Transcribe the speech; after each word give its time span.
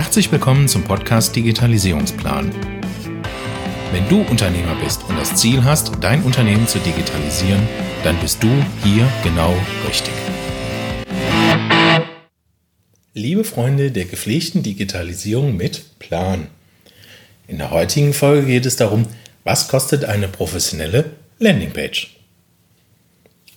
Herzlich 0.00 0.30
willkommen 0.30 0.68
zum 0.68 0.84
Podcast 0.84 1.34
Digitalisierungsplan. 1.34 2.52
Wenn 3.90 4.08
du 4.08 4.20
Unternehmer 4.20 4.76
bist 4.76 5.02
und 5.08 5.18
das 5.18 5.34
Ziel 5.34 5.64
hast, 5.64 5.90
dein 6.00 6.22
Unternehmen 6.22 6.68
zu 6.68 6.78
digitalisieren, 6.78 7.60
dann 8.04 8.16
bist 8.20 8.40
du 8.40 8.46
hier 8.84 9.08
genau 9.24 9.52
richtig. 9.88 10.14
Liebe 13.12 13.42
Freunde 13.42 13.90
der 13.90 14.04
gepflegten 14.04 14.62
Digitalisierung 14.62 15.56
mit 15.56 15.98
Plan. 15.98 16.46
In 17.48 17.58
der 17.58 17.72
heutigen 17.72 18.12
Folge 18.12 18.46
geht 18.46 18.66
es 18.66 18.76
darum, 18.76 19.04
was 19.42 19.66
kostet 19.66 20.04
eine 20.04 20.28
professionelle 20.28 21.10
Landingpage? 21.40 22.16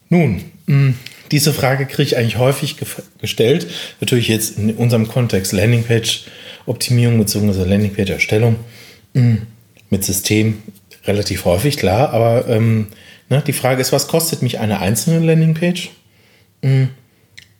Nun, 0.09 0.43
hm, 0.65 0.95
diese 1.31 1.53
Frage 1.53 1.85
kriege 1.85 2.03
ich 2.03 2.17
eigentlich 2.17 2.37
häufig 2.37 2.75
gestellt. 3.19 3.67
Natürlich 3.99 4.27
jetzt 4.27 4.57
in 4.57 4.75
unserem 4.75 5.07
Kontext 5.07 5.53
Landingpage-Optimierung 5.53 7.17
bzw. 7.17 7.63
Landingpage-Erstellung 7.63 8.57
hm, 9.13 9.47
mit 9.89 10.03
System 10.03 10.61
relativ 11.05 11.45
häufig, 11.45 11.77
klar. 11.77 12.11
Aber 12.11 12.47
ähm, 12.47 12.87
ne, 13.29 13.43
die 13.45 13.53
Frage 13.53 13.81
ist, 13.81 13.91
was 13.91 14.07
kostet 14.07 14.41
mich 14.41 14.59
eine 14.59 14.79
einzelne 14.79 15.25
Landingpage? 15.25 15.91
Hm, 16.63 16.89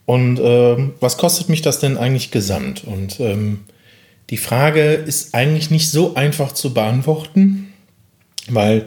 und 0.04 0.38
äh, 0.38 0.76
was 1.00 1.16
kostet 1.16 1.48
mich 1.48 1.62
das 1.62 1.78
denn 1.78 1.96
eigentlich 1.96 2.30
gesamt? 2.30 2.84
Und 2.84 3.20
ähm, 3.20 3.60
die 4.30 4.36
Frage 4.36 4.92
ist 4.92 5.34
eigentlich 5.34 5.70
nicht 5.70 5.90
so 5.90 6.14
einfach 6.14 6.52
zu 6.52 6.74
beantworten, 6.74 7.72
weil 8.48 8.86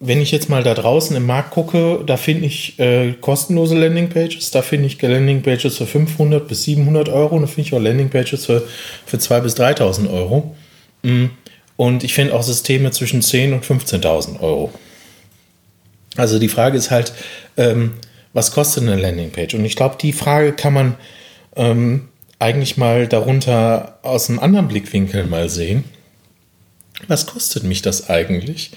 wenn 0.00 0.20
ich 0.20 0.30
jetzt 0.30 0.48
mal 0.48 0.62
da 0.62 0.74
draußen 0.74 1.16
im 1.16 1.26
Markt 1.26 1.50
gucke, 1.50 2.00
da 2.06 2.16
finde 2.16 2.46
ich 2.46 2.78
äh, 2.78 3.12
kostenlose 3.20 3.76
Landingpages, 3.76 4.50
da 4.50 4.62
finde 4.62 4.86
ich 4.86 5.00
Landingpages 5.00 5.78
für 5.78 5.86
500 5.86 6.46
bis 6.46 6.64
700 6.64 7.08
Euro 7.08 7.36
und 7.36 7.42
da 7.42 7.46
finde 7.46 7.62
ich 7.62 7.74
auch 7.74 7.80
Landingpages 7.80 8.46
für, 8.46 8.66
für 9.06 9.16
2.000 9.16 9.40
bis 9.40 9.56
3.000 9.56 10.12
Euro. 10.12 10.54
Mm. 11.02 11.26
Und 11.76 12.04
ich 12.04 12.14
finde 12.14 12.34
auch 12.34 12.42
Systeme 12.42 12.92
zwischen 12.92 13.20
10.000 13.20 13.54
und 13.54 13.64
15.000 13.64 14.40
Euro. 14.40 14.72
Also 16.16 16.38
die 16.38 16.48
Frage 16.48 16.78
ist 16.78 16.90
halt, 16.90 17.12
ähm, 17.56 17.94
was 18.32 18.52
kostet 18.52 18.84
eine 18.84 18.96
Landingpage? 18.96 19.54
Und 19.54 19.64
ich 19.64 19.76
glaube, 19.76 19.96
die 20.00 20.12
Frage 20.12 20.52
kann 20.52 20.72
man 20.72 20.94
ähm, 21.56 22.08
eigentlich 22.38 22.76
mal 22.76 23.06
darunter 23.06 23.98
aus 24.02 24.28
einem 24.28 24.38
anderen 24.38 24.68
Blickwinkel 24.68 25.26
mal 25.26 25.48
sehen. 25.48 25.84
Was 27.08 27.26
kostet 27.26 27.64
mich 27.64 27.82
das 27.82 28.08
eigentlich? 28.08 28.70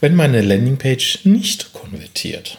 wenn 0.00 0.14
meine 0.14 0.40
Landingpage 0.40 1.20
nicht 1.24 1.72
konvertiert. 1.72 2.58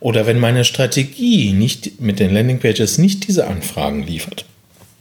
Oder 0.00 0.26
wenn 0.26 0.38
meine 0.38 0.64
Strategie 0.64 1.52
nicht 1.52 2.00
mit 2.00 2.20
den 2.20 2.32
Landingpages 2.32 2.98
nicht 2.98 3.26
diese 3.28 3.46
Anfragen 3.46 4.02
liefert. 4.02 4.44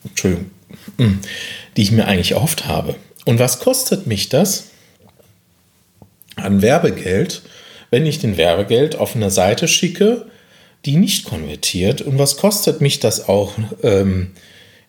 Entschuldigung, 0.03 0.51
hm, 0.97 1.19
die 1.75 1.81
ich 1.81 1.91
mir 1.91 2.05
eigentlich 2.05 2.35
oft 2.35 2.65
habe. 2.65 2.95
Und 3.25 3.39
was 3.39 3.59
kostet 3.59 4.07
mich 4.07 4.29
das 4.29 4.69
an 6.35 6.61
Werbegeld, 6.61 7.41
wenn 7.91 8.05
ich 8.05 8.19
den 8.19 8.37
Werbegeld 8.37 8.95
auf 8.95 9.15
eine 9.15 9.31
Seite 9.31 9.67
schicke, 9.67 10.27
die 10.85 10.95
nicht 10.95 11.25
konvertiert? 11.25 12.01
Und 12.01 12.17
was 12.17 12.37
kostet 12.37 12.79
mich 12.81 12.99
das 12.99 13.27
auch 13.27 13.53
ähm, 13.83 14.31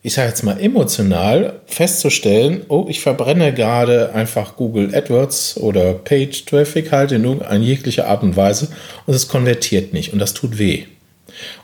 ich 0.07 0.13
sage 0.13 0.29
jetzt 0.29 0.43
mal 0.43 0.57
emotional, 0.57 1.59
festzustellen, 1.65 2.61
oh, 2.69 2.85
ich 2.87 3.01
verbrenne 3.01 3.53
gerade 3.53 4.13
einfach 4.13 4.55
Google 4.55 4.95
AdWords 4.95 5.57
oder 5.57 5.95
Page 5.95 6.45
Traffic 6.45 6.93
halt 6.93 7.11
in 7.11 7.25
irgendeiner 7.25 7.61
jeglicher 7.61 8.07
Art 8.07 8.23
und 8.23 8.37
Weise 8.37 8.69
und 9.05 9.13
es 9.13 9.27
konvertiert 9.27 9.91
nicht 9.91 10.13
und 10.13 10.19
das 10.19 10.33
tut 10.33 10.59
weh. 10.59 10.85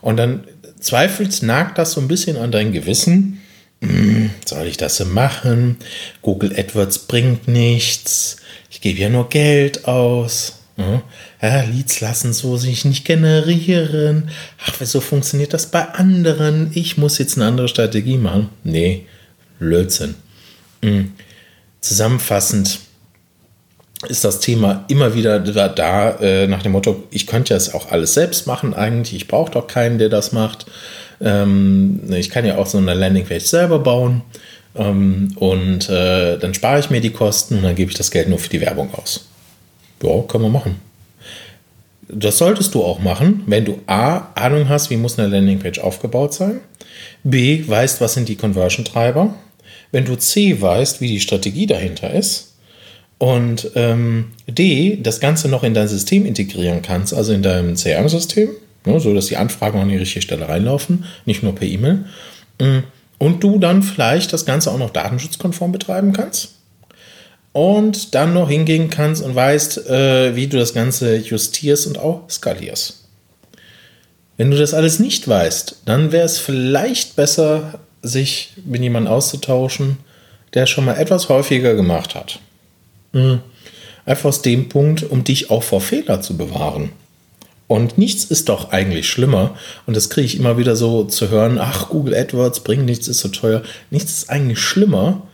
Und 0.01 0.17
dann 0.17 0.43
zweifelt, 0.77 1.41
nagt 1.41 1.77
das 1.77 1.93
so 1.93 2.01
ein 2.01 2.09
bisschen 2.09 2.35
an 2.35 2.51
dein 2.51 2.73
Gewissen. 2.73 3.41
Hm, 3.81 4.31
soll 4.43 4.67
ich 4.67 4.75
das 4.75 4.97
so 4.97 5.05
machen? 5.05 5.77
Google 6.21 6.53
AdWords 6.53 6.99
bringt 6.99 7.47
nichts. 7.47 8.35
Ich 8.69 8.81
gebe 8.81 8.99
ja 8.99 9.07
nur 9.07 9.29
Geld 9.29 9.85
aus. 9.87 10.59
Ja, 11.43 11.61
Leads 11.63 11.99
lassen 11.99 12.31
so 12.31 12.55
sich 12.55 12.85
nicht 12.85 13.03
generieren. 13.03 14.29
Ach, 14.65 14.75
wieso 14.79 15.01
funktioniert 15.01 15.53
das 15.53 15.65
bei 15.65 15.89
anderen? 15.89 16.71
Ich 16.73 16.97
muss 16.97 17.17
jetzt 17.17 17.35
eine 17.35 17.45
andere 17.45 17.67
Strategie 17.67 18.17
machen. 18.17 18.47
Nee, 18.63 19.05
Blödsinn. 19.59 20.15
Mhm. 20.81 21.11
Zusammenfassend 21.81 22.79
ist 24.07 24.23
das 24.23 24.39
Thema 24.39 24.85
immer 24.87 25.15
wieder 25.15 25.37
da, 25.39 25.67
da 25.67 26.11
äh, 26.21 26.47
nach 26.47 26.63
dem 26.63 26.71
Motto, 26.71 27.03
ich 27.11 27.27
könnte 27.27 27.53
ja 27.53 27.57
es 27.57 27.73
auch 27.73 27.91
alles 27.91 28.13
selbst 28.13 28.47
machen 28.47 28.73
eigentlich. 28.73 29.13
Ich 29.13 29.27
brauche 29.27 29.51
doch 29.51 29.67
keinen, 29.67 29.97
der 29.97 30.07
das 30.07 30.31
macht. 30.31 30.65
Ähm, 31.19 32.03
ich 32.09 32.29
kann 32.29 32.45
ja 32.45 32.57
auch 32.57 32.67
so 32.67 32.77
eine 32.77 32.93
Landingpage 32.93 33.43
selber 33.43 33.79
bauen. 33.79 34.21
Ähm, 34.75 35.33
und 35.35 35.89
äh, 35.89 36.37
dann 36.37 36.53
spare 36.53 36.79
ich 36.79 36.89
mir 36.89 37.01
die 37.01 37.11
Kosten 37.11 37.57
und 37.57 37.63
dann 37.63 37.75
gebe 37.75 37.91
ich 37.91 37.97
das 37.97 38.11
Geld 38.11 38.29
nur 38.29 38.39
für 38.39 38.49
die 38.49 38.61
Werbung 38.61 38.93
aus. 38.93 39.27
Ja, 40.01 40.21
können 40.21 40.45
wir 40.45 40.49
machen. 40.49 40.92
Das 42.15 42.37
solltest 42.37 42.73
du 42.75 42.83
auch 42.83 42.99
machen, 42.99 43.43
wenn 43.47 43.65
du 43.65 43.79
A, 43.87 44.29
Ahnung 44.35 44.69
hast, 44.69 44.89
wie 44.89 44.97
muss 44.97 45.17
eine 45.17 45.27
Landingpage 45.27 45.79
aufgebaut 45.79 46.33
sein, 46.33 46.59
B, 47.23 47.63
weißt, 47.67 48.01
was 48.01 48.13
sind 48.13 48.29
die 48.29 48.35
Conversion-Treiber, 48.35 49.33
wenn 49.91 50.05
du 50.05 50.15
C, 50.15 50.61
weißt, 50.61 51.01
wie 51.01 51.07
die 51.07 51.19
Strategie 51.19 51.65
dahinter 51.65 52.13
ist 52.13 52.55
und 53.17 53.71
ähm, 53.75 54.31
D, 54.47 54.99
das 55.01 55.19
Ganze 55.19 55.47
noch 55.47 55.63
in 55.63 55.73
dein 55.73 55.87
System 55.87 56.25
integrieren 56.25 56.81
kannst, 56.81 57.13
also 57.13 57.33
in 57.33 57.43
deinem 57.43 57.75
CRM-System, 57.75 58.49
ne, 58.85 58.99
so 58.99 59.13
dass 59.13 59.27
die 59.27 59.37
Anfragen 59.37 59.79
an 59.79 59.89
die 59.89 59.97
richtige 59.97 60.21
Stelle 60.21 60.49
reinlaufen, 60.49 61.05
nicht 61.25 61.43
nur 61.43 61.55
per 61.55 61.67
E-Mail, 61.67 62.05
mm, 62.59 62.79
und 63.19 63.43
du 63.43 63.59
dann 63.59 63.83
vielleicht 63.83 64.33
das 64.33 64.45
Ganze 64.45 64.71
auch 64.71 64.77
noch 64.77 64.89
datenschutzkonform 64.89 65.71
betreiben 65.71 66.11
kannst 66.11 66.55
und 67.53 68.15
dann 68.15 68.33
noch 68.33 68.49
hingehen 68.49 68.89
kannst 68.89 69.23
und 69.23 69.33
weißt, 69.33 69.87
äh, 69.87 70.35
wie 70.35 70.47
du 70.47 70.57
das 70.57 70.73
Ganze 70.73 71.15
justierst 71.15 71.87
und 71.87 71.97
auch 71.99 72.29
skalierst. 72.29 72.99
Wenn 74.35 74.51
du 74.51 74.57
das 74.57 74.73
alles 74.73 74.99
nicht 74.99 75.27
weißt, 75.27 75.83
dann 75.85 76.11
wäre 76.11 76.25
es 76.25 76.39
vielleicht 76.39 77.15
besser, 77.15 77.79
sich 78.01 78.53
mit 78.65 78.81
jemandem 78.81 79.13
auszutauschen, 79.13 79.97
der 80.55 80.65
schon 80.65 80.85
mal 80.85 80.97
etwas 80.97 81.29
häufiger 81.29 81.75
gemacht 81.75 82.15
hat. 82.15 82.39
Mhm. 83.13 83.39
Einfach 84.05 84.25
aus 84.25 84.41
dem 84.41 84.67
Punkt, 84.67 85.03
um 85.03 85.23
dich 85.23 85.49
auch 85.49 85.63
vor 85.63 85.79
Fehler 85.79 86.21
zu 86.21 86.35
bewahren. 86.35 86.89
Und 87.67 87.97
nichts 87.97 88.25
ist 88.25 88.49
doch 88.49 88.71
eigentlich 88.71 89.07
schlimmer. 89.07 89.55
Und 89.85 89.95
das 89.95 90.09
kriege 90.09 90.25
ich 90.25 90.37
immer 90.37 90.57
wieder 90.57 90.75
so 90.75 91.05
zu 91.05 91.29
hören, 91.29 91.57
ach, 91.59 91.89
Google 91.89 92.13
AdWords 92.13 92.61
bringt 92.61 92.85
nichts, 92.85 93.07
ist 93.07 93.19
so 93.19 93.29
teuer. 93.29 93.63
Nichts 93.89 94.11
ist 94.11 94.29
eigentlich 94.29 94.59
schlimmer, 94.59 95.25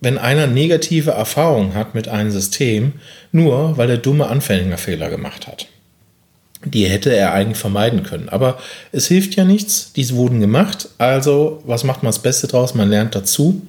wenn 0.00 0.18
einer 0.18 0.46
negative 0.46 1.10
Erfahrungen 1.10 1.74
hat 1.74 1.94
mit 1.94 2.08
einem 2.08 2.30
System, 2.30 2.94
nur 3.32 3.76
weil 3.76 3.90
er 3.90 3.98
dumme 3.98 4.28
Anfängerfehler 4.28 5.10
gemacht 5.10 5.46
hat. 5.46 5.66
Die 6.64 6.86
hätte 6.86 7.14
er 7.14 7.32
eigentlich 7.32 7.58
vermeiden 7.58 8.02
können. 8.02 8.28
Aber 8.28 8.58
es 8.92 9.08
hilft 9.08 9.34
ja 9.36 9.44
nichts. 9.44 9.92
Diese 9.94 10.14
wurden 10.14 10.40
gemacht. 10.40 10.88
Also, 10.98 11.62
was 11.64 11.84
macht 11.84 12.02
man 12.02 12.10
das 12.10 12.20
Beste 12.20 12.48
draus? 12.48 12.74
Man 12.74 12.90
lernt 12.90 13.14
dazu 13.14 13.62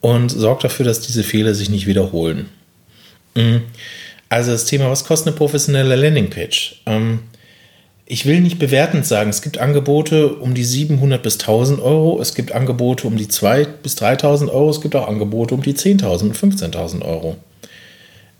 und 0.00 0.30
sorgt 0.30 0.64
dafür, 0.64 0.84
dass 0.84 1.00
diese 1.00 1.24
Fehler 1.24 1.54
sich 1.54 1.70
nicht 1.70 1.86
wiederholen. 1.86 2.48
Mhm. 3.34 3.62
Also 4.28 4.52
das 4.52 4.66
Thema, 4.66 4.90
was 4.90 5.04
kostet 5.04 5.28
eine 5.28 5.36
professionelle 5.36 5.96
Landingpage? 5.96 6.82
Ähm, 6.84 7.20
ich 8.10 8.24
will 8.24 8.40
nicht 8.40 8.58
bewertend 8.58 9.04
sagen, 9.04 9.28
es 9.28 9.42
gibt 9.42 9.58
Angebote 9.58 10.30
um 10.36 10.54
die 10.54 10.64
700 10.64 11.22
bis 11.22 11.34
1000 11.34 11.78
Euro, 11.78 12.18
es 12.22 12.34
gibt 12.34 12.52
Angebote 12.52 13.06
um 13.06 13.18
die 13.18 13.26
2.000 13.26 13.66
bis 13.82 13.96
3000 13.96 14.50
Euro, 14.50 14.70
es 14.70 14.80
gibt 14.80 14.96
auch 14.96 15.06
Angebote 15.06 15.54
um 15.54 15.62
die 15.62 15.74
10.000 15.74 16.22
und 16.22 16.36
15.000 16.36 17.04
Euro. 17.04 17.36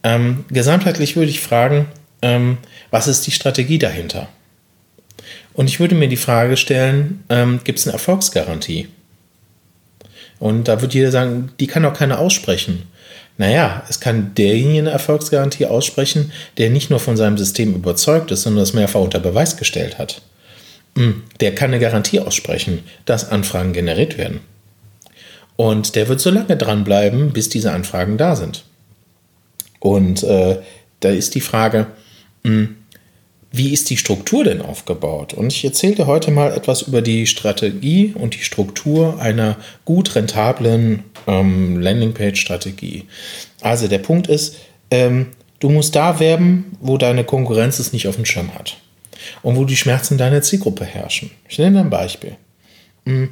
Ähm, 0.02 0.46
gesamtheitlich 0.48 1.16
würde 1.16 1.28
ich 1.28 1.40
fragen, 1.40 1.86
ähm, 2.22 2.56
was 2.90 3.08
ist 3.08 3.26
die 3.26 3.30
Strategie 3.30 3.78
dahinter? 3.78 4.30
Und 5.52 5.68
ich 5.68 5.80
würde 5.80 5.94
mir 5.94 6.08
die 6.08 6.16
Frage 6.16 6.56
stellen, 6.56 7.22
ähm, 7.28 7.60
gibt 7.62 7.78
es 7.78 7.86
eine 7.86 7.92
Erfolgsgarantie? 7.92 8.88
Und 10.38 10.68
da 10.68 10.80
würde 10.80 10.94
jeder 10.94 11.10
sagen, 11.10 11.50
die 11.60 11.66
kann 11.66 11.82
doch 11.82 11.92
keiner 11.92 12.20
aussprechen. 12.20 12.84
Naja, 13.38 13.84
es 13.88 14.00
kann 14.00 14.34
derjenige 14.34 14.80
eine 14.80 14.90
Erfolgsgarantie 14.90 15.66
aussprechen, 15.66 16.32
der 16.58 16.70
nicht 16.70 16.90
nur 16.90 16.98
von 16.98 17.16
seinem 17.16 17.38
System 17.38 17.72
überzeugt 17.74 18.32
ist, 18.32 18.42
sondern 18.42 18.64
es 18.64 18.74
mehrfach 18.74 19.00
unter 19.00 19.20
Beweis 19.20 19.56
gestellt 19.56 19.96
hat. 19.98 20.20
Hm, 20.96 21.22
der 21.40 21.54
kann 21.54 21.70
eine 21.70 21.78
Garantie 21.78 22.18
aussprechen, 22.18 22.80
dass 23.04 23.30
Anfragen 23.30 23.72
generiert 23.72 24.18
werden. 24.18 24.40
Und 25.54 25.94
der 25.94 26.08
wird 26.08 26.20
so 26.20 26.30
lange 26.30 26.56
dranbleiben, 26.56 27.32
bis 27.32 27.48
diese 27.48 27.72
Anfragen 27.72 28.18
da 28.18 28.34
sind. 28.34 28.64
Und 29.78 30.24
äh, 30.24 30.58
da 30.98 31.08
ist 31.08 31.36
die 31.36 31.40
Frage, 31.40 31.86
mh, 32.42 32.50
hm, 32.50 32.76
wie 33.50 33.72
ist 33.72 33.88
die 33.88 33.96
Struktur 33.96 34.44
denn 34.44 34.60
aufgebaut? 34.60 35.32
Und 35.32 35.52
ich 35.52 35.64
erzähle 35.64 35.94
dir 35.96 36.06
heute 36.06 36.30
mal 36.30 36.52
etwas 36.52 36.82
über 36.82 37.00
die 37.00 37.26
Strategie 37.26 38.14
und 38.14 38.34
die 38.34 38.44
Struktur 38.44 39.20
einer 39.20 39.56
gut 39.84 40.14
rentablen 40.14 41.04
ähm, 41.26 41.80
Landingpage-Strategie. 41.80 43.04
Also 43.62 43.88
der 43.88 43.98
Punkt 43.98 44.26
ist, 44.26 44.56
ähm, 44.90 45.28
du 45.60 45.70
musst 45.70 45.96
da 45.96 46.20
werben, 46.20 46.76
wo 46.80 46.98
deine 46.98 47.24
Konkurrenz 47.24 47.78
es 47.78 47.92
nicht 47.92 48.06
auf 48.06 48.16
dem 48.16 48.26
Schirm 48.26 48.54
hat 48.54 48.76
und 49.42 49.56
wo 49.56 49.64
die 49.64 49.76
Schmerzen 49.76 50.18
deiner 50.18 50.42
Zielgruppe 50.42 50.84
herrschen. 50.84 51.30
Ich 51.48 51.58
nenne 51.58 51.80
ein 51.80 51.90
Beispiel. 51.90 52.36
Hm. 53.06 53.30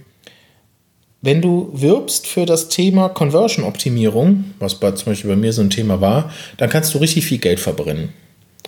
wenn 1.20 1.42
du 1.42 1.68
wirbst 1.74 2.26
für 2.26 2.46
das 2.46 2.68
Thema 2.68 3.10
Conversion-Optimierung, 3.10 4.54
was 4.58 4.76
bei, 4.76 4.92
zum 4.92 5.12
Beispiel 5.12 5.30
bei 5.30 5.36
mir 5.36 5.52
so 5.52 5.60
ein 5.60 5.70
Thema 5.70 6.00
war, 6.00 6.30
dann 6.56 6.70
kannst 6.70 6.94
du 6.94 6.98
richtig 6.98 7.26
viel 7.26 7.38
Geld 7.38 7.60
verbrennen. 7.60 8.14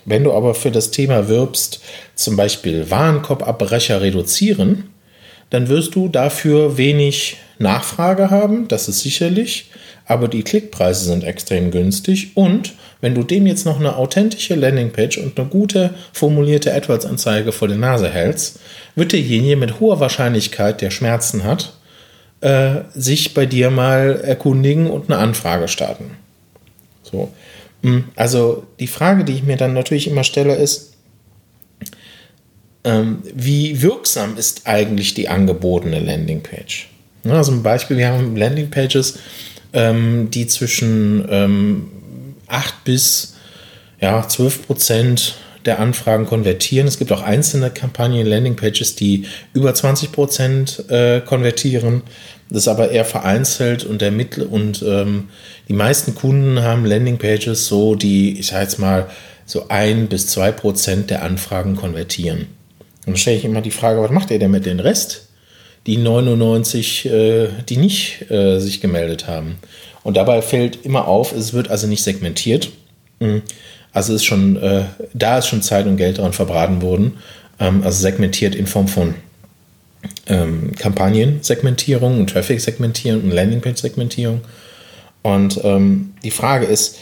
Wenn 0.09 0.25
du 0.25 0.33
aber 0.33 0.55
für 0.55 0.71
das 0.71 0.91
Thema 0.91 1.29
wirbst, 1.29 1.81
zum 2.15 2.37
Beispiel 2.37 2.91
Warenkorbabbrecher 2.91 4.01
reduzieren, 4.01 4.85
dann 5.51 5.69
wirst 5.69 5.95
du 5.95 6.09
dafür 6.09 6.79
wenig 6.79 7.37
Nachfrage 7.59 8.31
haben, 8.31 8.69
das 8.69 8.89
ist 8.89 9.01
sicherlich, 9.01 9.71
aber 10.07 10.29
die 10.29 10.43
Klickpreise 10.43 11.05
sind 11.05 11.25
extrem 11.25 11.71
günstig 11.71 12.33
und 12.37 12.73
wenn 13.01 13.15
du 13.15 13.23
dem 13.23 13.47
jetzt 13.47 13.67
noch 13.67 13.79
eine 13.79 13.97
authentische 13.97 14.55
Landingpage 14.55 15.19
und 15.19 15.39
eine 15.39 15.49
gute 15.49 15.95
formulierte 16.13 16.73
AdWords-Anzeige 16.73 17.53
vor 17.53 17.69
der 17.69 17.77
Nase 17.77 18.09
hältst, 18.09 18.61
wird 18.95 19.13
derjenige 19.13 19.57
mit 19.57 19.79
hoher 19.79 20.01
Wahrscheinlichkeit, 20.01 20.81
der 20.81 20.91
Schmerzen 20.91 21.45
hat, 21.45 21.75
äh, 22.41 22.83
sich 22.95 23.35
bei 23.35 23.45
dir 23.45 23.71
mal 23.71 24.21
erkundigen 24.23 24.89
und 24.89 25.11
eine 25.11 25.21
Anfrage 25.21 25.69
starten. 25.69 26.13
So. 27.03 27.31
Hm, 27.83 28.05
also 28.17 28.67
die 28.81 28.87
Frage, 28.87 29.25
die 29.25 29.35
ich 29.35 29.43
mir 29.43 29.57
dann 29.57 29.73
natürlich 29.73 30.09
immer 30.09 30.25
stelle, 30.25 30.55
ist, 30.55 30.95
ähm, 32.85 33.23
wie 33.35 33.83
wirksam 33.83 34.37
ist 34.37 34.67
eigentlich 34.67 35.15
die 35.15 35.29
angebotene 35.29 36.01
Landingpage? 36.01 36.89
Also 37.25 37.53
ein 37.53 37.63
Beispiel, 37.63 37.99
wir 37.99 38.09
haben 38.09 38.37
Landingpages, 38.37 39.19
ähm, 39.73 40.31
die 40.31 40.47
zwischen 40.47 41.27
ähm, 41.31 41.89
8 42.47 42.85
bis 42.85 43.35
ja, 44.01 44.27
12 44.27 44.67
Prozent 44.67 45.35
der 45.69 45.79
Anfragen 45.81 46.25
konvertieren. 46.25 46.89
Es 46.89 46.99
gibt 46.99 47.13
auch 47.13 47.23
einzelne 47.23 47.69
Kampagnen, 47.71 48.27
Landingpages, 48.27 48.97
die 48.97 49.27
über 49.53 49.75
20 49.75 50.13
Prozent 50.13 50.85
äh, 50.89 51.21
konvertieren. 51.21 52.03
Das 52.49 52.63
ist 52.63 52.69
aber 52.69 52.91
eher 52.91 53.05
vereinzelt 53.05 53.85
und 53.85 54.01
der 54.01 54.11
Mittel 54.11 54.47
und 54.47 54.83
ähm, 54.83 55.29
die 55.69 55.75
meisten 55.75 56.15
Kunden 56.15 56.63
haben 56.63 56.87
Landingpages 56.87 57.67
so, 57.67 57.95
die, 57.95 58.41
ich 58.41 58.47
sage 58.47 58.63
jetzt 58.63 58.79
mal, 58.79 59.11
so 59.45 59.67
ein 59.69 60.09
bis 60.09 60.29
zwei 60.29 60.53
Prozent 60.53 61.11
der 61.11 61.23
Anfragen 61.23 61.77
konvertieren. 61.77 62.47
Dann 63.05 63.17
stelle 63.17 63.37
ich 63.37 63.45
immer 63.45 63.61
die 63.61 63.71
Frage, 63.71 64.01
was 64.01 64.11
macht 64.11 64.31
ihr 64.31 64.39
denn 64.39 64.51
mit 64.51 64.65
den 64.65 64.81
Rest? 64.81 65.29
Die 65.87 65.99
99, 65.99 67.07
äh, 67.07 67.49
die 67.69 67.77
nicht 67.77 68.31
äh, 68.31 68.59
sich 68.59 68.81
gemeldet 68.81 69.27
haben. 69.27 69.57
Und 70.03 70.17
dabei 70.17 70.41
fällt 70.41 70.87
immer 70.87 71.07
auf, 71.07 71.33
es 71.33 71.53
wird 71.53 71.71
also 71.71 71.87
nicht 71.87 72.03
segmentiert. 72.03 72.71
Mhm. 73.21 73.43
Also 73.93 74.15
ist 74.15 74.25
schon, 74.25 74.57
äh, 74.57 74.85
da 75.15 75.39
ist 75.39 75.49
schon 75.49 75.63
Zeit 75.63 75.87
und 75.87 75.97
Geld 75.97 76.19
daran 76.19 76.33
verbraten 76.33 76.83
worden. 76.83 77.19
Ähm, 77.59 77.83
also 77.83 78.01
segmentiert 78.01 78.55
in 78.55 78.67
Form 78.67 78.89
von 78.89 79.15
ähm, 80.27 80.73
Kampagnen-Segmentierung 80.77 82.21
und 82.21 82.31
Traffic-Segmentierung 82.31 83.25
und 83.25 83.31
Landingpage-Segmentierung. 83.31 84.43
Und 85.23 85.61
ähm, 85.65 86.15
die 86.23 86.31
Frage 86.31 86.67
ist, 86.67 86.97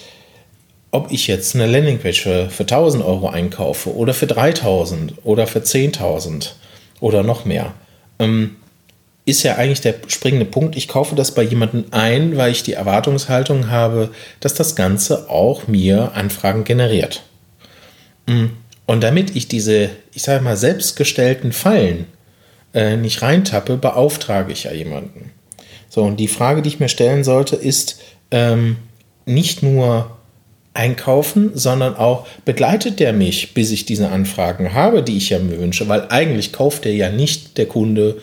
ob 0.91 1.13
ich 1.13 1.27
jetzt 1.27 1.55
eine 1.55 1.67
Landingpage 1.67 2.23
für, 2.23 2.49
für 2.49 2.63
1000 2.63 3.05
Euro 3.05 3.29
einkaufe 3.29 3.95
oder 3.95 4.15
für 4.15 4.27
3000 4.27 5.15
oder 5.25 5.47
für 5.47 5.59
10.000 5.59 6.53
oder 7.01 7.23
noch 7.23 7.45
mehr. 7.45 7.75
Ähm, 8.19 8.57
ist 9.27 9.43
ja 9.43 9.57
eigentlich 9.57 9.81
der 9.81 9.97
springende 10.07 10.47
Punkt. 10.47 10.77
Ich 10.77 10.89
kaufe 10.89 11.17
das 11.17 11.33
bei 11.33 11.43
jemandem 11.43 11.87
ein, 11.91 12.37
weil 12.37 12.53
ich 12.53 12.63
die 12.63 12.73
Erwartungshaltung 12.73 13.71
habe, 13.71 14.11
dass 14.41 14.55
das 14.55 14.77
Ganze 14.77 15.29
auch 15.29 15.67
mir 15.67 16.13
Anfragen 16.15 16.65
generiert. 16.65 17.25
Mm. 18.27 18.47
Und 18.87 19.03
damit 19.03 19.35
ich 19.35 19.49
diese, 19.49 19.91
ich 20.15 20.23
sage 20.23 20.45
mal, 20.45 20.57
selbstgestellten 20.57 21.51
Fallen 21.51 22.07
äh, 22.73 22.97
nicht 22.97 23.21
reintappe, 23.21 23.77
beauftrage 23.77 24.53
ich 24.53 24.63
ja 24.63 24.73
jemanden. 24.73 25.33
So, 25.89 26.03
und 26.05 26.21
die 26.21 26.29
Frage, 26.29 26.63
die 26.63 26.69
ich 26.69 26.79
mir 26.79 26.89
stellen 26.89 27.25
sollte, 27.25 27.57
ist 27.57 28.01
ähm, 28.31 28.77
nicht 29.25 29.65
nur 29.65 30.17
einkaufen, 30.73 31.51
sondern 31.55 31.97
auch 31.97 32.29
begleitet 32.45 33.01
der 33.01 33.13
mich, 33.13 33.55
bis 33.55 33.73
ich 33.73 33.87
diese 33.87 34.11
Anfragen 34.11 34.73
habe, 34.73 35.03
die 35.03 35.17
ich 35.17 35.31
ja 35.31 35.41
mir 35.41 35.59
wünsche, 35.59 35.89
weil 35.89 36.07
eigentlich 36.11 36.53
kauft 36.53 36.87
er 36.87 36.93
ja 36.93 37.11
nicht 37.11 37.59
der 37.59 37.67
Kunde 37.67 38.19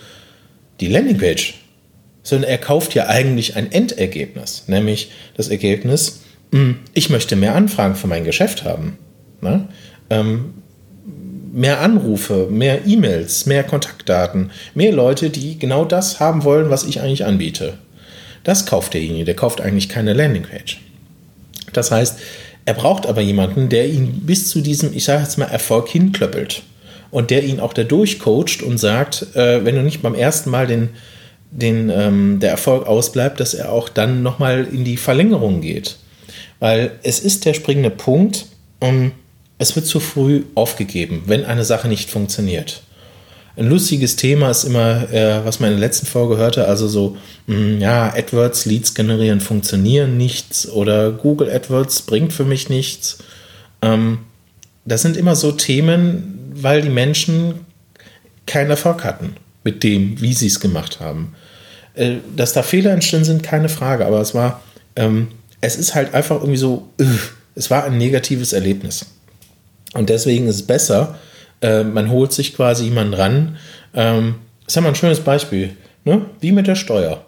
die 0.79 0.87
Landingpage, 0.87 1.55
sondern 2.23 2.49
er 2.49 2.57
kauft 2.57 2.95
ja 2.95 3.07
eigentlich 3.07 3.55
ein 3.55 3.71
Endergebnis, 3.71 4.63
nämlich 4.67 5.11
das 5.35 5.49
Ergebnis, 5.49 6.21
hm, 6.51 6.79
ich 6.93 7.09
möchte 7.09 7.35
mehr 7.35 7.55
Anfragen 7.55 7.95
für 7.95 8.07
mein 8.07 8.23
Geschäft 8.23 8.63
haben. 8.63 8.97
Ne? 9.41 9.67
Ähm, 10.09 10.53
mehr 11.51 11.81
Anrufe, 11.81 12.47
mehr 12.49 12.87
E-Mails, 12.87 13.45
mehr 13.45 13.63
Kontaktdaten, 13.63 14.51
mehr 14.73 14.91
Leute, 14.91 15.29
die 15.29 15.59
genau 15.59 15.85
das 15.85 16.19
haben 16.19 16.43
wollen, 16.43 16.69
was 16.69 16.83
ich 16.83 17.01
eigentlich 17.01 17.25
anbiete. 17.25 17.77
Das 18.43 18.65
kauft 18.65 18.93
derjenige, 18.93 19.25
der 19.25 19.35
kauft 19.35 19.61
eigentlich 19.61 19.89
keine 19.89 20.13
Landingpage. 20.13 20.81
Das 21.71 21.91
heißt, 21.91 22.19
er 22.65 22.73
braucht 22.73 23.05
aber 23.05 23.21
jemanden, 23.21 23.69
der 23.69 23.87
ihn 23.87 24.21
bis 24.25 24.49
zu 24.49 24.61
diesem, 24.61 24.93
ich 24.93 25.03
sage 25.03 25.23
jetzt 25.23 25.37
mal, 25.37 25.45
Erfolg 25.45 25.89
hinklöppelt 25.89 26.63
und 27.13 27.29
der 27.29 27.43
ihn 27.43 27.59
auch 27.59 27.73
dadurch 27.73 28.17
coacht 28.19 28.63
und 28.63 28.79
sagt, 28.79 29.35
äh, 29.35 29.63
wenn 29.63 29.75
du 29.75 29.83
nicht 29.83 30.01
beim 30.01 30.15
ersten 30.15 30.49
Mal 30.49 30.65
den, 30.65 30.89
den, 31.51 31.91
ähm, 31.91 32.39
der 32.39 32.49
Erfolg 32.49 32.87
ausbleibt, 32.87 33.39
dass 33.39 33.53
er 33.53 33.71
auch 33.71 33.87
dann 33.87 34.23
nochmal 34.23 34.67
in 34.69 34.83
die 34.83 34.97
Verlängerung 34.97 35.61
geht. 35.61 35.97
Weil 36.59 36.93
es 37.03 37.19
ist 37.19 37.45
der 37.45 37.53
springende 37.53 37.91
Punkt, 37.91 38.47
um, 38.79 39.11
es 39.59 39.75
wird 39.75 39.85
zu 39.85 39.99
früh 39.99 40.43
aufgegeben, 40.55 41.23
wenn 41.27 41.45
eine 41.45 41.63
Sache 41.63 41.87
nicht 41.87 42.09
funktioniert. 42.09 42.81
Ein 43.55 43.69
lustiges 43.69 44.15
Thema 44.15 44.49
ist 44.49 44.63
immer, 44.63 45.13
äh, 45.13 45.45
was 45.45 45.59
man 45.59 45.69
in 45.69 45.77
der 45.77 45.87
letzten 45.87 46.07
Folge 46.07 46.37
hörte, 46.37 46.67
also 46.67 46.87
so, 46.87 47.15
mh, 47.45 47.55
hm, 47.55 47.79
ja, 47.79 48.11
AdWords, 48.11 48.65
Leads 48.65 48.95
generieren, 48.95 49.39
funktionieren 49.39 50.17
nichts 50.17 50.67
oder 50.67 51.11
Google 51.11 51.51
AdWords 51.51 52.01
bringt 52.01 52.33
für 52.33 52.45
mich 52.45 52.69
nichts. 52.69 53.19
Ähm, 53.83 54.19
das 54.85 55.03
sind 55.03 55.15
immer 55.15 55.35
so 55.35 55.51
Themen, 55.51 56.39
weil 56.61 56.81
die 56.81 56.89
Menschen 56.89 57.65
keinen 58.45 58.69
Erfolg 58.69 59.03
hatten 59.03 59.35
mit 59.63 59.83
dem, 59.83 60.19
wie 60.21 60.33
sie 60.33 60.47
es 60.47 60.59
gemacht 60.59 60.99
haben. 60.99 61.35
Äh, 61.95 62.15
dass 62.35 62.53
da 62.53 62.63
Fehler 62.63 62.91
entstanden 62.91 63.25
sind, 63.25 63.43
keine 63.43 63.69
Frage, 63.69 64.05
aber 64.05 64.19
es 64.19 64.33
war, 64.33 64.61
ähm, 64.95 65.29
es 65.61 65.75
ist 65.75 65.95
halt 65.95 66.13
einfach 66.13 66.37
irgendwie 66.37 66.57
so, 66.57 66.89
äh, 66.97 67.05
es 67.55 67.69
war 67.69 67.83
ein 67.85 67.97
negatives 67.97 68.53
Erlebnis. 68.53 69.05
Und 69.93 70.09
deswegen 70.09 70.47
ist 70.47 70.55
es 70.55 70.67
besser, 70.67 71.17
äh, 71.61 71.83
man 71.83 72.09
holt 72.09 72.33
sich 72.33 72.55
quasi 72.55 72.85
jemanden 72.85 73.13
ran. 73.13 73.57
Ähm, 73.93 74.35
ist 74.65 74.75
ja 74.75 74.81
mal 74.81 74.89
ein 74.89 74.95
schönes 74.95 75.19
Beispiel, 75.19 75.75
ne? 76.03 76.25
wie 76.41 76.51
mit 76.51 76.67
der 76.67 76.75
Steuer. 76.75 77.25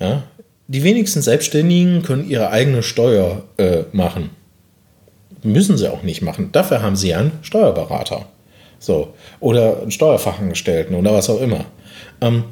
Ja? 0.00 0.22
Die 0.66 0.82
wenigsten 0.82 1.20
Selbstständigen 1.20 2.02
können 2.02 2.28
ihre 2.28 2.50
eigene 2.50 2.82
Steuer 2.82 3.44
äh, 3.58 3.82
machen. 3.92 4.30
Müssen 5.42 5.76
sie 5.76 5.92
auch 5.92 6.02
nicht 6.02 6.22
machen. 6.22 6.50
Dafür 6.52 6.80
haben 6.80 6.96
sie 6.96 7.14
einen 7.14 7.32
Steuerberater. 7.42 8.26
So. 8.84 9.14
Oder 9.40 9.80
einen 9.80 9.90
Steuerfachangestellten 9.90 10.94
oder 10.94 11.14
was 11.14 11.30
auch 11.30 11.40
immer. 11.40 11.64
Ähm, 12.20 12.44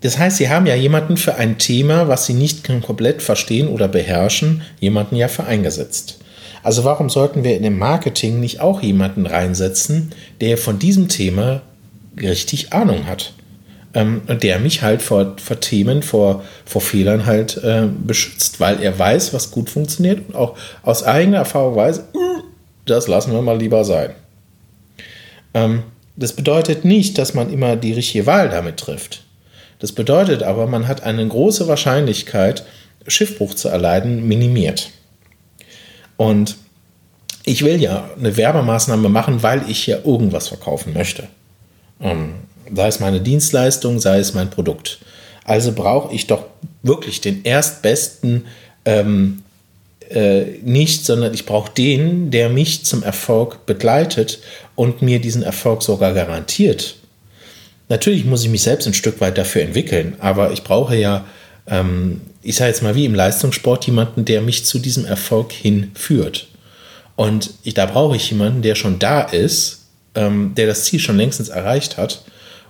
das 0.00 0.18
heißt, 0.18 0.36
Sie 0.36 0.48
haben 0.48 0.66
ja 0.66 0.74
jemanden 0.74 1.16
für 1.16 1.36
ein 1.36 1.58
Thema, 1.58 2.08
was 2.08 2.26
Sie 2.26 2.34
nicht 2.34 2.68
komplett 2.82 3.22
verstehen 3.22 3.68
oder 3.68 3.88
beherrschen, 3.88 4.62
jemanden 4.80 5.16
ja 5.16 5.28
für 5.28 5.44
eingesetzt. 5.44 6.18
Also 6.62 6.84
warum 6.84 7.08
sollten 7.08 7.44
wir 7.44 7.56
in 7.56 7.62
dem 7.62 7.78
Marketing 7.78 8.40
nicht 8.40 8.60
auch 8.60 8.82
jemanden 8.82 9.26
reinsetzen, 9.26 10.12
der 10.40 10.58
von 10.58 10.80
diesem 10.80 11.08
Thema 11.08 11.62
richtig 12.20 12.72
Ahnung 12.72 13.06
hat? 13.06 13.32
Ähm, 13.94 14.22
und 14.26 14.42
der 14.42 14.58
mich 14.58 14.82
halt 14.82 15.02
vor, 15.02 15.36
vor 15.38 15.60
Themen, 15.60 16.02
vor, 16.02 16.42
vor 16.64 16.82
Fehlern 16.82 17.26
halt 17.26 17.58
äh, 17.62 17.86
beschützt, 17.86 18.58
weil 18.58 18.82
er 18.82 18.98
weiß, 18.98 19.32
was 19.32 19.52
gut 19.52 19.70
funktioniert 19.70 20.28
und 20.28 20.34
auch 20.34 20.56
aus 20.82 21.04
eigener 21.04 21.38
Erfahrung 21.38 21.76
weiß, 21.76 21.98
hm, 22.12 22.42
das 22.84 23.06
lassen 23.06 23.32
wir 23.32 23.42
mal 23.42 23.56
lieber 23.56 23.84
sein. 23.84 24.10
Ähm, 25.54 25.82
das 26.16 26.32
bedeutet 26.32 26.84
nicht, 26.84 27.18
dass 27.18 27.34
man 27.34 27.52
immer 27.52 27.76
die 27.76 27.92
richtige 27.92 28.26
Wahl 28.26 28.48
damit 28.48 28.78
trifft. 28.78 29.22
Das 29.78 29.92
bedeutet 29.92 30.42
aber, 30.42 30.66
man 30.66 30.88
hat 30.88 31.02
eine 31.02 31.26
große 31.26 31.68
Wahrscheinlichkeit, 31.68 32.64
Schiffbruch 33.06 33.54
zu 33.54 33.68
erleiden, 33.68 34.26
minimiert. 34.26 34.90
Und 36.16 36.56
ich 37.44 37.62
will 37.62 37.80
ja 37.80 38.10
eine 38.18 38.36
Werbemaßnahme 38.36 39.08
machen, 39.08 39.42
weil 39.42 39.68
ich 39.68 39.86
ja 39.86 39.98
irgendwas 40.04 40.48
verkaufen 40.48 40.94
möchte. 40.94 41.28
Ähm, 42.00 42.34
sei 42.74 42.88
es 42.88 43.00
meine 43.00 43.20
Dienstleistung, 43.20 44.00
sei 44.00 44.18
es 44.18 44.34
mein 44.34 44.50
Produkt. 44.50 44.98
Also 45.44 45.72
brauche 45.72 46.12
ich 46.14 46.26
doch 46.26 46.44
wirklich 46.82 47.20
den 47.20 47.44
erstbesten 47.44 48.46
ähm, 48.84 49.44
äh, 50.10 50.58
nicht, 50.62 51.04
sondern 51.04 51.34
ich 51.34 51.46
brauche 51.46 51.72
den, 51.72 52.30
der 52.30 52.48
mich 52.48 52.84
zum 52.84 53.02
Erfolg 53.02 53.66
begleitet 53.66 54.40
und 54.76 55.02
mir 55.02 55.18
diesen 55.18 55.42
Erfolg 55.42 55.82
sogar 55.82 56.14
garantiert. 56.14 56.96
Natürlich 57.88 58.24
muss 58.24 58.44
ich 58.44 58.50
mich 58.50 58.62
selbst 58.62 58.86
ein 58.86 58.94
Stück 58.94 59.20
weit 59.20 59.38
dafür 59.38 59.62
entwickeln, 59.62 60.16
aber 60.20 60.52
ich 60.52 60.62
brauche 60.62 60.96
ja, 60.96 61.24
ähm, 61.66 62.20
ich 62.42 62.56
sage 62.56 62.70
jetzt 62.70 62.82
mal 62.82 62.94
wie 62.94 63.04
im 63.04 63.14
Leistungssport, 63.14 63.86
jemanden, 63.86 64.24
der 64.24 64.40
mich 64.40 64.64
zu 64.64 64.78
diesem 64.78 65.04
Erfolg 65.04 65.52
hinführt. 65.52 66.48
Und 67.16 67.54
ich, 67.62 67.74
da 67.74 67.86
brauche 67.86 68.16
ich 68.16 68.30
jemanden, 68.30 68.62
der 68.62 68.74
schon 68.74 68.98
da 68.98 69.22
ist, 69.22 69.86
ähm, 70.14 70.52
der 70.56 70.66
das 70.66 70.84
Ziel 70.84 71.00
schon 71.00 71.16
längstens 71.16 71.48
erreicht 71.48 71.96
hat. 71.96 72.24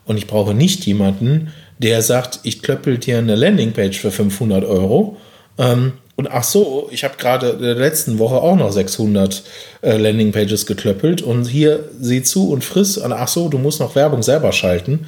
Und 0.05 0.19
ich 0.19 0.27
brauche 0.27 0.55
nicht 0.55 0.87
jemanden, 0.87 1.53
der 1.79 2.01
sagt, 2.01 2.41
ich 2.45 2.63
klöppel 2.63 2.99
dir 2.99 3.19
eine 3.19 3.35
Landingpage 3.35 3.99
für 3.99 4.11
500 4.11 4.65
Euro. 4.65 5.17
Ähm, 5.59 5.93
und 6.17 6.31
ach 6.31 6.45
so, 6.45 6.89
ich 6.91 7.05
habe 7.05 7.17
gerade 7.19 7.51
in 7.51 7.63
der 7.63 7.75
letzten 7.75 8.19
Woche 8.19 8.37
auch 8.37 8.57
noch 8.57 8.73
600 8.73 9.43
äh, 9.83 9.97
Landingpages 9.99 10.65
geklöppelt 10.65 11.21
und 11.21 11.47
hier 11.47 11.91
sieh 12.01 12.23
zu 12.23 12.51
und 12.51 12.65
friss. 12.65 12.97
Und 12.97 13.13
ach 13.13 13.29
so, 13.29 13.51
du 13.51 13.59
musst 13.59 13.81
noch 13.81 13.95
Werbung 13.95 14.23
selber 14.23 14.53
schalten. 14.53 15.07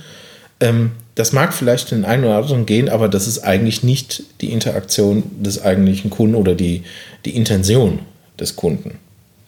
Ähm, 0.61 0.93
das 1.15 1.33
mag 1.33 1.55
vielleicht 1.55 1.91
den 1.91 2.05
einen 2.05 2.25
oder 2.25 2.37
anderen 2.37 2.67
gehen, 2.67 2.91
aber 2.91 3.09
das 3.09 3.27
ist 3.27 3.38
eigentlich 3.41 3.83
nicht 3.83 4.23
die 4.43 4.53
Interaktion 4.53 5.23
des 5.43 5.62
eigentlichen 5.62 6.11
Kunden 6.11 6.35
oder 6.35 6.55
die, 6.55 6.85
die 7.25 7.35
Intention 7.35 8.00
des 8.38 8.57
Kunden. 8.57 8.99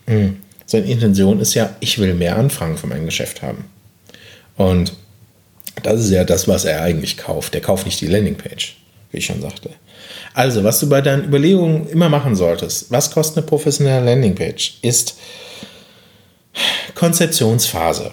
Mhm. 0.07 0.37
Seine 0.64 0.87
Intention 0.87 1.40
ist 1.40 1.52
ja, 1.52 1.76
ich 1.81 1.99
will 1.99 2.14
mehr 2.14 2.37
Anfragen 2.37 2.79
für 2.79 2.87
mein 2.87 3.05
Geschäft 3.05 3.43
haben. 3.43 3.67
Und 4.57 4.95
das 5.83 6.00
ist 6.00 6.11
ja 6.11 6.25
das, 6.25 6.49
was 6.49 6.64
er 6.64 6.83
eigentlich 6.83 7.19
kauft. 7.19 7.52
Der 7.52 7.61
kauft 7.61 7.85
nicht 7.85 8.00
die 8.00 8.07
Landingpage, 8.07 8.79
wie 9.12 9.19
ich 9.19 9.26
schon 9.26 9.43
sagte. 9.43 9.71
Also, 10.34 10.62
was 10.62 10.80
du 10.80 10.88
bei 10.88 11.00
deinen 11.00 11.25
Überlegungen 11.25 11.88
immer 11.88 12.08
machen 12.08 12.37
solltest, 12.37 12.90
was 12.90 13.10
kostet 13.10 13.38
eine 13.38 13.46
professionelle 13.46 14.04
Landingpage, 14.04 14.78
ist 14.82 15.16
Konzeptionsphase, 16.94 18.12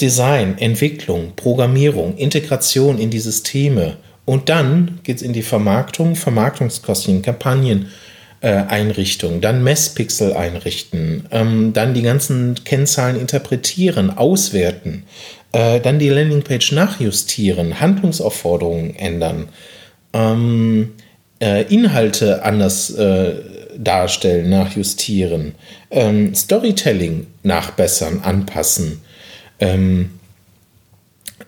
Design, 0.00 0.58
Entwicklung, 0.58 1.32
Programmierung, 1.36 2.16
Integration 2.16 2.98
in 2.98 3.10
die 3.10 3.18
Systeme. 3.18 3.96
Und 4.24 4.48
dann 4.48 5.00
geht 5.02 5.16
es 5.16 5.22
in 5.22 5.32
die 5.32 5.42
Vermarktung, 5.42 6.14
Vermarktungskosten, 6.14 7.22
Kampagnen, 7.22 7.90
äh, 8.40 8.62
dann 9.40 9.62
Messpixel 9.62 10.32
einrichten, 10.32 11.26
ähm, 11.30 11.72
dann 11.72 11.94
die 11.94 12.02
ganzen 12.02 12.54
Kennzahlen 12.64 13.20
interpretieren, 13.20 14.16
auswerten, 14.16 15.04
äh, 15.52 15.80
dann 15.80 15.98
die 15.98 16.08
Landingpage 16.08 16.72
nachjustieren, 16.72 17.80
Handlungsaufforderungen 17.80 18.96
ändern, 18.96 19.48
ähm, 20.12 20.92
äh, 21.40 21.62
Inhalte 21.72 22.44
anders 22.44 22.90
äh, 22.90 23.34
darstellen, 23.76 24.50
nachjustieren, 24.50 25.54
ähm, 25.90 26.34
Storytelling 26.34 27.26
nachbessern, 27.42 28.20
anpassen, 28.22 29.00
ähm, 29.58 30.10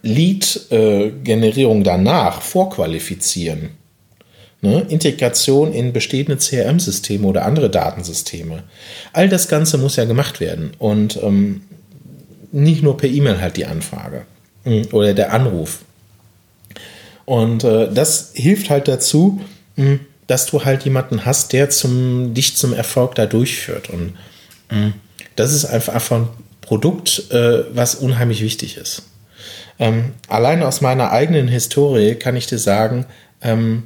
Lead-Generierung 0.02 1.84
danach 1.84 2.42
vorqualifizieren. 2.42 3.70
Ne? 4.60 4.86
Integration 4.88 5.72
in 5.72 5.92
bestehende 5.92 6.36
CRM-Systeme 6.36 7.26
oder 7.26 7.44
andere 7.44 7.68
Datensysteme. 7.68 8.62
All 9.12 9.28
das 9.28 9.48
Ganze 9.48 9.78
muss 9.78 9.96
ja 9.96 10.04
gemacht 10.04 10.40
werden. 10.40 10.72
Und 10.78 11.20
ähm, 11.22 11.62
nicht 12.52 12.82
nur 12.82 12.96
per 12.96 13.08
E-Mail 13.08 13.40
halt 13.40 13.56
die 13.56 13.66
Anfrage 13.66 14.22
hm, 14.64 14.88
oder 14.92 15.14
der 15.14 15.32
Anruf. 15.32 15.80
Und 17.24 17.64
äh, 17.64 17.92
das 17.92 18.32
hilft 18.34 18.70
halt 18.70 18.88
dazu, 18.88 19.40
mh, 19.76 20.00
dass 20.26 20.46
du 20.46 20.64
halt 20.64 20.84
jemanden 20.84 21.24
hast, 21.24 21.52
der 21.52 21.70
zum, 21.70 22.34
dich 22.34 22.56
zum 22.56 22.72
Erfolg 22.72 23.14
da 23.14 23.26
durchführt. 23.26 23.90
Und 23.90 24.14
mh, 24.70 24.92
das 25.36 25.52
ist 25.52 25.64
einfach, 25.64 25.94
einfach 25.94 26.16
ein 26.16 26.28
Produkt, 26.60 27.30
äh, 27.30 27.64
was 27.74 27.94
unheimlich 27.94 28.42
wichtig 28.42 28.76
ist. 28.76 29.02
Ähm, 29.78 30.12
allein 30.28 30.62
aus 30.62 30.80
meiner 30.80 31.10
eigenen 31.10 31.48
Historie 31.48 32.14
kann 32.14 32.36
ich 32.36 32.46
dir 32.46 32.58
sagen, 32.58 33.06
ähm, 33.40 33.84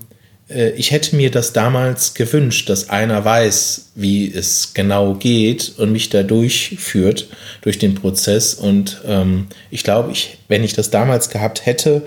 äh, 0.49 0.71
ich 0.71 0.91
hätte 0.91 1.17
mir 1.17 1.31
das 1.31 1.53
damals 1.53 2.15
gewünscht, 2.15 2.69
dass 2.69 2.91
einer 2.91 3.25
weiß, 3.25 3.93
wie 3.95 4.33
es 4.33 4.75
genau 4.75 5.15
geht 5.15 5.75
und 5.79 5.93
mich 5.93 6.11
da 6.11 6.23
durchführt 6.23 7.29
durch 7.63 7.79
den 7.79 7.95
Prozess. 7.95 8.55
Und 8.55 9.01
ähm, 9.07 9.47
ich 9.71 9.85
glaube, 9.85 10.13
ich, 10.13 10.39
wenn 10.49 10.65
ich 10.65 10.75
das 10.75 10.91
damals 10.91 11.31
gehabt 11.31 11.67
hätte 11.67 12.03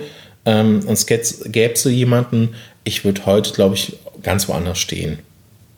ähm, 0.46 0.82
und 0.86 0.94
es 0.94 1.06
gäbe 1.06 1.78
so 1.78 1.90
jemanden, 1.90 2.56
ich 2.84 3.04
würde 3.06 3.26
heute, 3.26 3.54
glaube 3.54 3.76
ich, 3.76 3.98
ganz 4.24 4.48
woanders 4.48 4.80
stehen. 4.80 5.20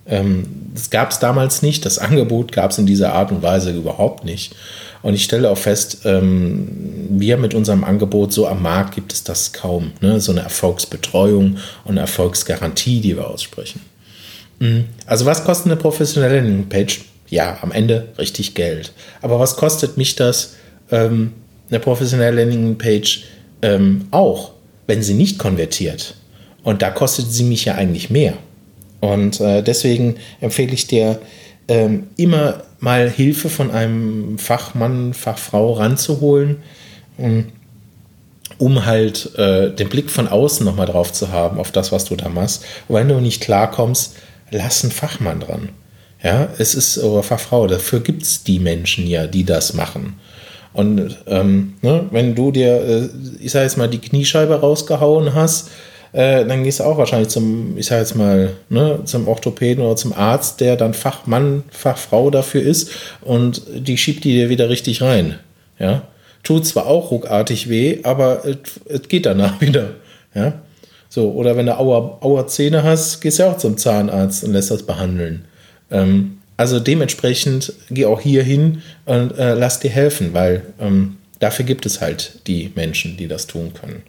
Ähm, 0.07 0.45
das 0.73 0.89
gab 0.89 1.11
es 1.11 1.19
damals 1.19 1.61
nicht, 1.61 1.85
das 1.85 1.99
Angebot 1.99 2.51
gab 2.51 2.71
es 2.71 2.77
in 2.77 2.85
dieser 2.85 3.13
Art 3.13 3.31
und 3.31 3.41
Weise 3.41 3.71
überhaupt 3.71 4.25
nicht. 4.25 4.55
Und 5.01 5.15
ich 5.15 5.23
stelle 5.23 5.49
auch 5.49 5.57
fest, 5.57 6.01
ähm, 6.05 6.67
wir 7.09 7.37
mit 7.37 7.53
unserem 7.53 7.83
Angebot 7.83 8.33
so 8.33 8.47
am 8.47 8.61
Markt 8.61 8.93
gibt 8.95 9.13
es 9.13 9.23
das 9.23 9.51
kaum. 9.51 9.93
Ne? 9.99 10.19
So 10.19 10.31
eine 10.31 10.41
Erfolgsbetreuung 10.41 11.57
und 11.85 11.91
eine 11.91 12.01
Erfolgsgarantie, 12.01 13.01
die 13.01 13.15
wir 13.15 13.27
aussprechen. 13.27 13.81
Mhm. 14.59 14.85
Also 15.05 15.25
was 15.25 15.43
kostet 15.43 15.71
eine 15.71 15.81
professionelle 15.81 16.35
Landingpage? 16.35 17.01
Ja, 17.29 17.57
am 17.61 17.71
Ende 17.71 18.09
richtig 18.17 18.53
Geld. 18.53 18.91
Aber 19.21 19.39
was 19.39 19.55
kostet 19.55 19.97
mich 19.97 20.15
das, 20.15 20.55
ähm, 20.91 21.33
eine 21.69 21.79
professionelle 21.79 22.43
Landingpage 22.43 23.23
ähm, 23.61 24.07
auch, 24.11 24.51
wenn 24.87 25.03
sie 25.03 25.13
nicht 25.13 25.37
konvertiert? 25.37 26.15
Und 26.63 26.81
da 26.81 26.91
kostet 26.91 27.31
sie 27.31 27.43
mich 27.43 27.65
ja 27.65 27.75
eigentlich 27.75 28.09
mehr. 28.09 28.33
Und 28.99 29.39
äh, 29.39 29.63
deswegen 29.63 30.17
empfehle 30.39 30.73
ich 30.73 30.87
dir 30.87 31.19
ähm, 31.67 32.07
immer 32.17 32.63
mal 32.79 33.09
Hilfe 33.09 33.49
von 33.49 33.71
einem 33.71 34.37
Fachmann, 34.37 35.13
Fachfrau 35.13 35.73
ranzuholen, 35.73 36.57
um, 37.17 37.47
um 38.57 38.85
halt 38.85 39.35
äh, 39.37 39.73
den 39.73 39.89
Blick 39.89 40.09
von 40.09 40.27
außen 40.27 40.65
nochmal 40.65 40.87
drauf 40.87 41.11
zu 41.13 41.31
haben, 41.31 41.59
auf 41.59 41.71
das, 41.71 41.91
was 41.91 42.05
du 42.05 42.15
da 42.15 42.29
machst. 42.29 42.63
Und 42.87 42.95
wenn 42.95 43.07
du 43.07 43.19
nicht 43.19 43.41
klarkommst, 43.41 44.15
lass 44.51 44.83
einen 44.83 44.91
Fachmann 44.91 45.39
dran. 45.39 45.69
Ja, 46.23 46.49
es 46.59 46.75
ist, 46.75 46.99
oder 46.99 47.23
Fachfrau, 47.23 47.65
dafür 47.65 48.01
gibt 48.01 48.21
es 48.21 48.43
die 48.43 48.59
Menschen 48.59 49.07
ja, 49.07 49.25
die 49.25 49.43
das 49.43 49.73
machen. 49.73 50.19
Und 50.73 51.17
ähm, 51.27 51.73
ne, 51.81 52.05
wenn 52.11 52.35
du 52.35 52.51
dir, 52.51 52.81
äh, 52.81 53.09
ich 53.39 53.51
sag 53.51 53.63
jetzt 53.63 53.77
mal, 53.77 53.89
die 53.89 53.99
Kniescheibe 53.99 54.59
rausgehauen 54.59 55.33
hast, 55.33 55.69
äh, 56.13 56.45
dann 56.45 56.63
gehst 56.63 56.79
du 56.79 56.83
auch 56.83 56.97
wahrscheinlich 56.97 57.29
zum, 57.29 57.77
ich 57.77 57.87
sag 57.87 57.99
jetzt 57.99 58.15
mal, 58.15 58.51
ne, 58.69 58.99
zum 59.05 59.27
Orthopäden 59.27 59.83
oder 59.83 59.95
zum 59.95 60.13
Arzt, 60.13 60.59
der 60.61 60.75
dann 60.75 60.93
Fachmann, 60.93 61.63
Fachfrau 61.71 62.29
dafür 62.29 62.61
ist 62.61 62.91
und 63.21 63.61
die 63.75 63.97
schiebt 63.97 64.23
die 64.23 64.33
dir 64.33 64.49
wieder 64.49 64.69
richtig 64.69 65.01
rein. 65.01 65.39
Ja. 65.79 66.03
Tut 66.43 66.65
zwar 66.65 66.87
auch 66.87 67.11
ruckartig 67.11 67.69
weh, 67.69 67.99
aber 68.03 68.43
es 68.85 69.07
geht 69.07 69.25
danach 69.25 69.61
wieder. 69.61 69.91
Ja. 70.33 70.53
So, 71.07 71.31
oder 71.31 71.57
wenn 71.57 71.65
du 71.65 71.77
Auer, 71.77 72.19
Auer 72.21 72.47
Zähne 72.47 72.83
hast, 72.83 73.19
gehst 73.21 73.39
du 73.39 73.43
auch 73.43 73.57
zum 73.57 73.77
Zahnarzt 73.77 74.43
und 74.43 74.53
lässt 74.53 74.71
das 74.71 74.83
behandeln. 74.83 75.45
Ähm, 75.91 76.37
also 76.61 76.79
dementsprechend 76.79 77.73
geh 77.89 78.05
auch 78.05 78.21
hier 78.21 78.43
hin 78.43 78.81
und 79.05 79.37
äh, 79.37 79.55
lass 79.55 79.79
dir 79.79 79.91
helfen, 79.91 80.33
weil 80.33 80.61
ähm, 80.79 81.17
Dafür 81.41 81.65
gibt 81.65 81.87
es 81.87 82.01
halt 82.01 82.33
die 82.45 82.71
Menschen, 82.75 83.17
die 83.17 83.27
das 83.27 83.47
tun 83.47 83.73
können. 83.73 84.03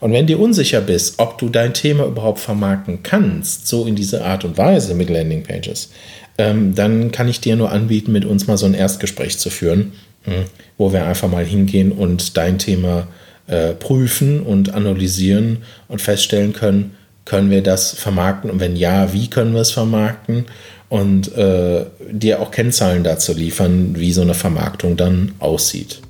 Und 0.00 0.12
wenn 0.12 0.26
du 0.26 0.36
unsicher 0.36 0.80
bist, 0.80 1.14
ob 1.18 1.38
du 1.38 1.48
dein 1.48 1.74
Thema 1.74 2.06
überhaupt 2.06 2.40
vermarkten 2.40 3.04
kannst, 3.04 3.68
so 3.68 3.86
in 3.86 3.94
dieser 3.94 4.24
Art 4.24 4.44
und 4.44 4.58
Weise 4.58 4.94
mit 4.94 5.08
Landingpages, 5.08 5.92
ähm, 6.38 6.74
dann 6.74 7.12
kann 7.12 7.28
ich 7.28 7.40
dir 7.40 7.54
nur 7.54 7.70
anbieten, 7.70 8.10
mit 8.10 8.24
uns 8.24 8.48
mal 8.48 8.56
so 8.56 8.66
ein 8.66 8.74
Erstgespräch 8.74 9.38
zu 9.38 9.48
führen, 9.48 9.92
äh, 10.26 10.42
wo 10.76 10.92
wir 10.92 11.06
einfach 11.06 11.30
mal 11.30 11.44
hingehen 11.44 11.92
und 11.92 12.36
dein 12.36 12.58
Thema 12.58 13.06
äh, 13.46 13.74
prüfen 13.74 14.40
und 14.40 14.74
analysieren 14.74 15.58
und 15.86 16.02
feststellen 16.02 16.52
können, 16.52 16.96
können 17.24 17.50
wir 17.50 17.62
das 17.62 17.92
vermarkten 17.92 18.50
und 18.50 18.58
wenn 18.58 18.74
ja, 18.74 19.12
wie 19.12 19.30
können 19.30 19.54
wir 19.54 19.60
es 19.60 19.70
vermarkten 19.70 20.46
und 20.92 21.34
äh, 21.38 21.86
dir 22.10 22.42
auch 22.42 22.50
Kennzahlen 22.50 23.02
dazu 23.02 23.32
liefern, 23.32 23.98
wie 23.98 24.12
so 24.12 24.20
eine 24.20 24.34
Vermarktung 24.34 24.98
dann 24.98 25.32
aussieht. 25.38 26.02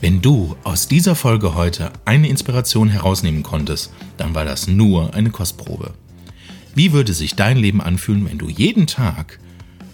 Wenn 0.00 0.20
du 0.20 0.56
aus 0.64 0.88
dieser 0.88 1.14
Folge 1.14 1.54
heute 1.54 1.92
eine 2.04 2.28
Inspiration 2.28 2.88
herausnehmen 2.88 3.44
konntest, 3.44 3.92
dann 4.16 4.34
war 4.34 4.44
das 4.44 4.66
nur 4.66 5.14
eine 5.14 5.30
Kostprobe. 5.30 5.92
Wie 6.74 6.92
würde 6.92 7.12
sich 7.12 7.36
dein 7.36 7.58
Leben 7.58 7.80
anfühlen, 7.80 8.28
wenn 8.28 8.38
du 8.38 8.48
jeden 8.48 8.88
Tag 8.88 9.38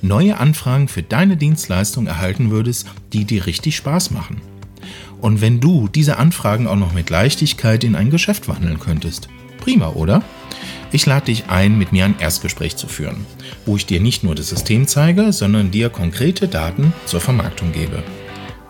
neue 0.00 0.38
Anfragen 0.38 0.88
für 0.88 1.03
deine 1.03 1.37
Dienstleistung 1.37 2.07
erhalten 2.07 2.50
würdest, 2.50 2.87
die 3.12 3.26
dir 3.26 3.45
richtig 3.45 3.76
Spaß 3.76 4.11
machen? 4.11 4.41
Und 5.21 5.43
wenn 5.43 5.61
du 5.61 5.88
diese 5.88 6.17
Anfragen 6.17 6.67
auch 6.67 6.76
noch 6.76 6.95
mit 6.95 7.11
Leichtigkeit 7.11 7.85
in 7.85 7.95
ein 7.95 8.09
Geschäft 8.09 8.49
wandeln 8.49 8.81
könntest? 8.81 9.29
Prima, 9.61 9.91
oder? 9.91 10.23
Ich 10.97 11.05
lade 11.05 11.26
dich 11.26 11.50
ein, 11.50 11.76
mit 11.76 11.93
mir 11.93 12.07
ein 12.07 12.19
Erstgespräch 12.19 12.76
zu 12.76 12.88
führen, 12.88 13.26
wo 13.67 13.76
ich 13.76 13.85
dir 13.85 14.00
nicht 14.00 14.25
nur 14.25 14.35
das 14.35 14.49
System 14.49 14.87
zeige, 14.87 15.31
sondern 15.31 15.71
dir 15.71 15.91
konkrete 15.91 16.49
Daten 16.49 16.95
zur 17.05 17.21
Vermarktung 17.21 17.71
gebe. 17.71 18.03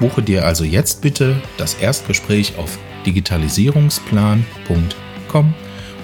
Buche 0.01 0.25
dir 0.25 0.45
also 0.45 0.65
jetzt 0.65 1.03
bitte 1.03 1.41
das 1.57 1.75
Erstgespräch 1.75 2.59
auf 2.59 2.81
digitalisierungsplan.com 3.07 5.55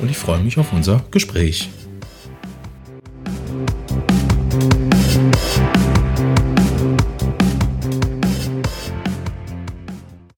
und 0.00 0.10
ich 0.12 0.16
freue 0.16 0.38
mich 0.38 0.58
auf 0.58 0.72
unser 0.72 1.04
Gespräch. 1.10 1.68